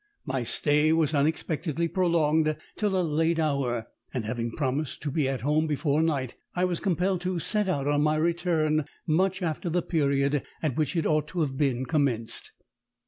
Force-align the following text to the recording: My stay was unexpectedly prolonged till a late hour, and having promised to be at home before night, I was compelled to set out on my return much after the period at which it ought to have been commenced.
My 0.25 0.41
stay 0.43 0.91
was 0.91 1.13
unexpectedly 1.13 1.87
prolonged 1.87 2.57
till 2.75 2.99
a 2.99 3.03
late 3.05 3.37
hour, 3.37 3.85
and 4.11 4.25
having 4.25 4.49
promised 4.51 5.03
to 5.03 5.11
be 5.11 5.29
at 5.29 5.41
home 5.41 5.67
before 5.67 6.01
night, 6.01 6.33
I 6.55 6.65
was 6.65 6.79
compelled 6.79 7.21
to 7.21 7.37
set 7.37 7.69
out 7.69 7.87
on 7.87 8.01
my 8.01 8.15
return 8.15 8.85
much 9.05 9.43
after 9.43 9.69
the 9.69 9.83
period 9.83 10.41
at 10.63 10.75
which 10.75 10.95
it 10.95 11.05
ought 11.05 11.27
to 11.27 11.41
have 11.41 11.55
been 11.55 11.85
commenced. 11.85 12.51